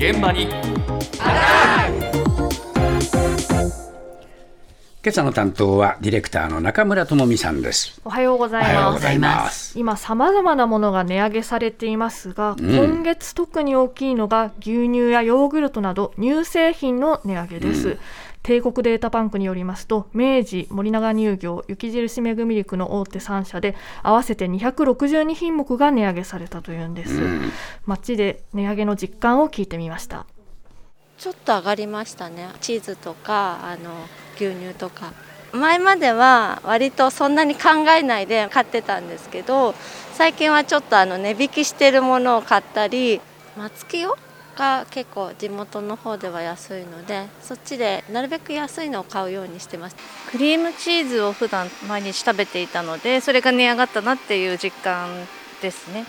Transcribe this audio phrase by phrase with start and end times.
[0.00, 0.46] 現場に
[5.02, 8.00] 今朝の担当はディレクターの中村智美さんです。
[8.02, 8.94] おはようございおはようます。
[8.94, 9.78] ございます。
[9.78, 17.98] 今さまざまなものが値上げされていますが、今月特に大きいのが牛乳やヨーグルトなど乳製品の値上げです。
[18.42, 27.20] 帝国データバンクによりますと明治、森永乳業、雪印メグミルクの大手3社で合わせて262品目が値上げされたというんです、
[27.86, 30.26] 街で値上げの実感を聞いてみました。
[31.18, 32.48] ちょっと上がりましたね。
[32.62, 33.90] チーズとかあの
[34.36, 35.12] 牛乳とか。
[35.52, 39.74] 前までは割とそんなに考えないで買ってたんですけど
[40.14, 43.20] 最近はちょっとあの値引きしてるものを買ったり
[43.56, 44.16] 松清
[44.56, 49.96] が結構地元の方では安いのでそっちでなるべく安いのを買うようにしてます。
[50.30, 55.08] クリームチーズを普段毎日食べていたのでそれが値上がったなっていう実感
[55.62, 56.04] ですね。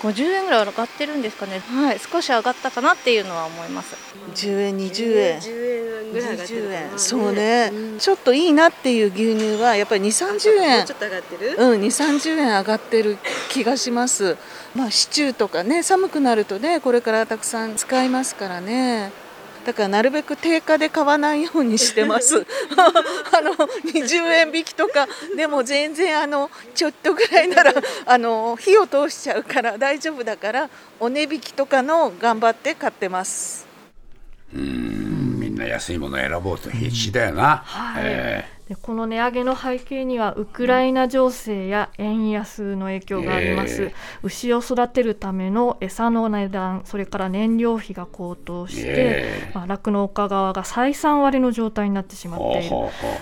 [0.00, 1.58] 50円ぐらい上がってるんですかね。
[1.60, 3.96] はい少し上がったかなっていうのは思います。
[4.34, 5.40] 10円20円。
[5.40, 10.86] 10円ぐらい上がってるそうね、ちょっといいなっていう牛乳はやっぱり2 3 0円。
[10.86, 11.56] ちょっと上がってる？
[11.58, 13.18] うん2 3 0円上がってる
[13.50, 14.36] 気がします。
[14.74, 19.12] まあシチューとかね寒くなるとねこれからたくさん使いますからね
[19.66, 22.46] だからなるべく定価で買わないようにしてます。
[23.36, 27.74] あの20円引きとかでも全然あのちょっとぐらいなら
[28.06, 33.66] あの火を通しちゃうから大丈夫だからお値引きとかの頑張って買ってます
[35.66, 37.64] みんな安いものを選ぼうと必死だよな。
[37.98, 43.94] えでこの値上げの背景にはウクライナ情勢や円安の影響があります、ええ。
[44.24, 49.52] 牛を育てるための餌の値段それから燃料費が高騰して、ええ。
[49.54, 52.76] まあ、酪農家側が採算割れの状態になってしまっている。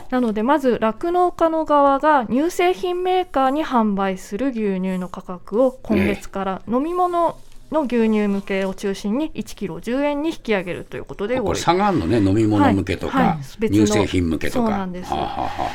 [0.08, 7.36] なのでまず酪農家の側が乳製品メーカーに販売する牛乳の価格を今月から飲み物
[7.74, 13.26] の牛乳向けを中心に1キロ10円に引き上げるということでうこれ合意差があるのね、飲み物向けとか、はい。
[13.26, 14.66] はい乳製品向けとか。
[14.66, 15.12] そうなんです。
[15.12, 15.70] はあは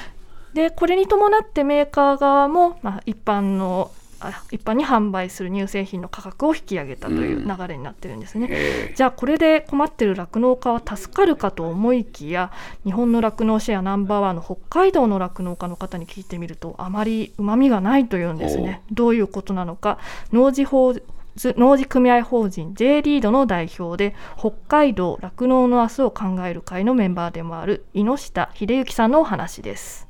[0.54, 8.48] でこれに伴ってメーカー側も、まあ、一般のあ一般に販売する乳製品の価格を引き上げたという流れになってるんですね。
[8.52, 8.94] え。
[8.96, 12.52] じゃあこれで困ってる酪農家は助かるかと思いきや
[12.84, 18.82] 日本の酪農シェアナンバーワンの北海道の酪農家の方に聞いてみるとあまりうまみがないというんですね。
[18.92, 20.00] どういうことなのか。
[20.34, 20.94] 農事法
[21.38, 30.08] 農事組合法人 J リードの代表で北海道酪農の明日を考える会のメンバーでもある井下秀幸さんのお話です。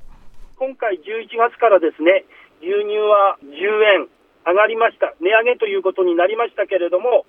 [0.58, 2.26] 今回11月からですね、
[2.62, 3.48] 牛乳は10
[4.04, 4.08] 円
[4.48, 5.14] 上がりました。
[5.20, 7.26] 値上げということになりましたけれども、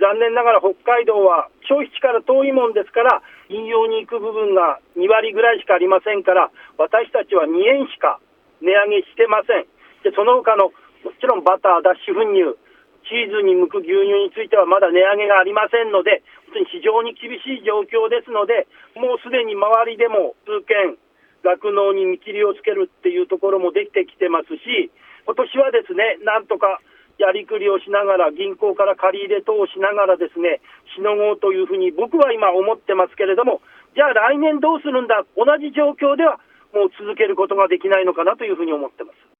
[0.00, 8.18] 残念ながら北海道は消費地から遠いもんですから、飲用に行く部分が2割ぐらいしかありませんから、私たちは2円しか
[8.60, 9.64] 値上げしてません。
[10.02, 10.72] で、その他の、
[11.04, 12.58] もちろんバター、脱脂粉乳、
[13.08, 20.98] チーズに向く牛乳についてはまだ値上げがありませんので、本当に非常に厳しい状況ですので、もうすでに周りでも数件、
[21.42, 24.90] 酪農に見切りをつけるっていうところもできてきてますし、
[25.26, 26.80] 今年はですね、なんとか
[27.18, 30.60] やりくりをしながら、銀行から借り入れ等をしながらですね、
[30.94, 33.60] しのごうというふうに僕は今思ってますけれども、
[33.94, 36.40] じゃあ来年どうするんだ、同じ状況では
[36.72, 39.31] もう続けることができないのかなというふうに思ってます。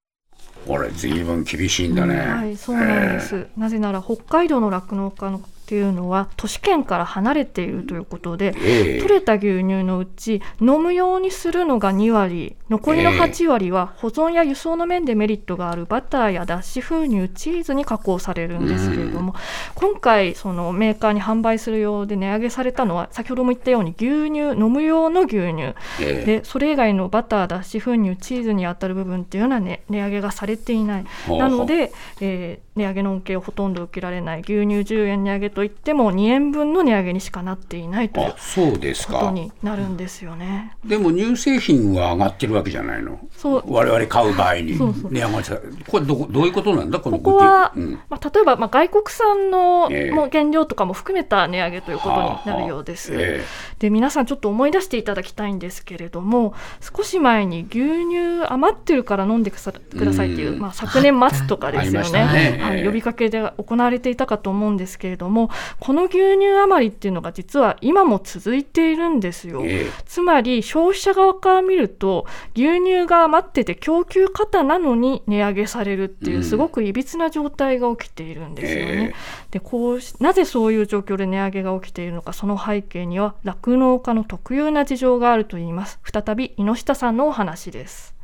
[0.66, 2.18] これ、ずいぶん厳しいんだね。
[2.20, 3.46] はい、そうなんです。
[3.56, 5.40] なぜなら北海道の酪農家の
[5.72, 9.00] っていうのは都市圏から離れているということで、ええ。
[9.00, 19.34] 取れた牛乳のうち飲むようにするのが2割残りの8割は保存や輸送の面でメリットがあるバターや脱脂粉乳チーズに加工されるんですけれども、
[19.74, 25.62] 今回そのメーカーに販売するようで値上げされたのは先ほども言ったように牛乳飲む用の牛乳。
[25.62, 26.24] ええ。
[26.26, 31.04] でそれ以外のバター脱脂粉乳チーズに当たる部分っていうのは、ね、値上げがされていない。
[31.30, 39.30] なので、えー値上げの恩恵をほとんど受けられない牛乳10円値上げといっても2円分の値上げにしかなっていないというあそうですことか。
[39.30, 40.76] になるんですよね。
[40.84, 43.20] でも乳製品は上がってるわけじゃないの？
[43.36, 44.78] そう我々買う場合に
[45.10, 45.84] 値上がり。
[45.86, 46.98] これどこどういうことなんだ？
[46.98, 53.12] このここは、うんまあ、例えば、まあ、外国産のええもう原料とかも含めた値上げということになるようです。
[53.12, 53.44] はあはあえ
[53.78, 65.50] で皆さんちょっと思い出していただきたいんですけれども少し前に牛乳余ってるから飲んでくださいっていう、うんまあ、昨年末とかですよねはい、呼びかけで行われていたかと思うんですけれども
[65.80, 79.14] この牛乳余りっていうのが実は今も続いているんですよ、えー、つまり消費者側から見ると牛乳が余ってて供給過多なのに値上げされるっていうすごくいびつな状態が起きているんですよね。
[79.14, 86.00] えー、でこうなぜそういう状況で値上げが起きているのかその背景には酪農家の特有な事情があるといいます。
[86.04, 88.14] 再び猪下さんのお話です。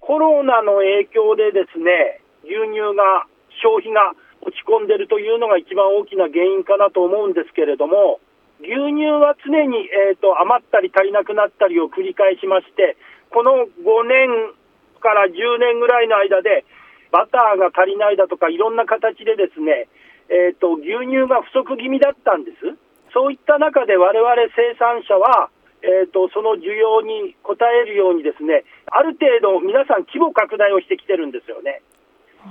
[0.00, 3.26] コロナの影響でですね牛乳が
[3.60, 8.20] 消費が落ち込んでるというのが一番大きな原因かなと思うんですけれども
[8.60, 12.96] 牛乳は常に、えーと、余ったり足りなくなったりを繰り返しまして
[13.30, 14.52] この5年
[15.00, 16.64] から10年ぐらいの間で
[17.10, 19.88] バターが足りないだとかいろんな形でですね、
[20.30, 22.78] えーと、牛乳が不足気味だったんです。
[23.12, 25.50] そういった中で我々生産者は、
[25.82, 31.82] えーと、その需要に応えるようにですね、ある程度皆さん規模拡大をしてきてるんですよね。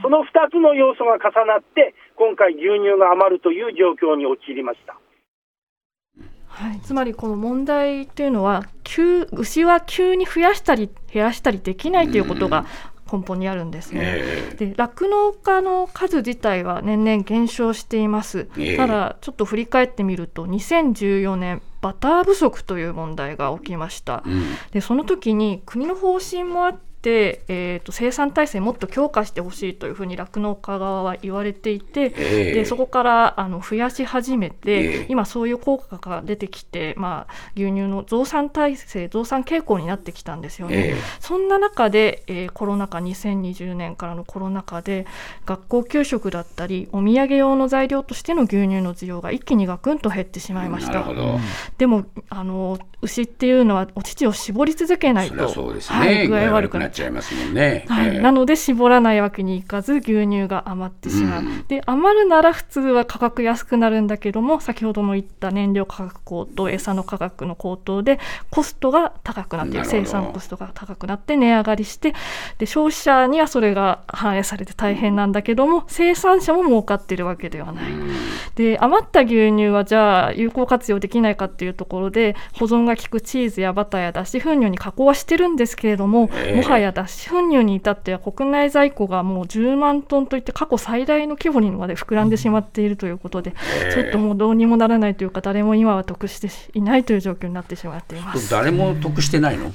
[0.02, 4.98] その2つの要素が重なって、今回牛乳が余るという状況に陥りました。
[6.48, 12.66] はい、つまりこの問題というのは急牛は急に増やしたり減らしたりできないということが
[13.12, 14.24] 根本にあるんですね。
[14.58, 18.50] で酪農家の数自体は年々減少しています。
[18.76, 24.24] ただちょっと振り返ってみると2014年バター不足という問題が起きました。
[24.26, 26.89] うん、でその時に国の方針もあって、
[27.48, 40.90] えーと、生産体制もっと強化してほしいというふうに酪農家側は言われていて、えー、でそこからあの増やし始めて、えー、今そういう効果が出てきて、まあ、牛乳の増産体制増産傾向になってきたんですよね。
[40.90, 45.08] えー、そんな中で、えー、コロナ禍2020年からのコロナ禍で
[45.46, 51.06] 学校給食だったりお土産用の材料としての牛乳の需要が一気にガクンと減ってしまいました。
[51.78, 55.44] でもあの牛っていうのはお乳を絞り続けないと、ね、
[55.88, 68.20] はい、具合悪くなっちゃいますもんね、はい、なので絞らないわけにいかず牛乳が余ってしまう、うん、で余るなら普通は価格安くなるんだけども先ほども言った燃料価格高騰餌の価格の高騰で
[68.50, 72.14] コストが高くなって生産コストが高くなって値上がりして
[72.58, 78.12] で消費者にはそれが反映されて大変なんだけども生産者も儲かっているわけではない、うん、
[78.56, 93.54] で余った牛乳はじゃあ有効活用できないかっていうところで保存が効くチーズやバターや脱脂粉乳に加工はしてるんですけれども、えー、もはや脱脂粉乳に至っては国内在庫がもう10万トンといって過去最大の規模にまで膨らんでしまっているということで、
[93.84, 98.50] えー、ちょっともうどうにもならないというか誰も今は得していないという状況になってしまっています。
[98.50, 99.72] 誰も得してないの？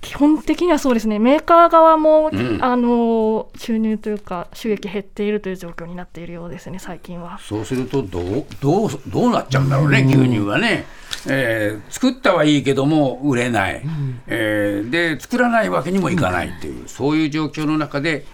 [0.00, 7.38] 基本的にはそうですね、メーカー側も、うん、あの収入というか、収益減っているという状況になっているようですね、最近は。
[7.40, 10.84] そうするとどう、どうどうなっちゃうんだろうね、牛乳はね。
[11.28, 18.24] えー、作ったはいいけども、売れない、うん、えー、で、作らないわけにもいかないっていう、そういう状況の中で、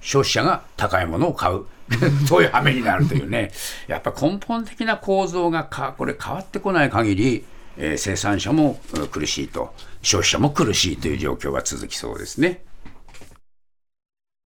[0.00, 1.64] 消費者が高いものを買う。
[2.26, 3.50] そういう羽目になるというね、
[3.86, 7.44] やっぱ根本的な構造がかこれ変わってこない限り、
[7.76, 8.80] えー、生産者も
[9.10, 12.62] 苦しいと消費者も苦しいという状況が続きそうですね。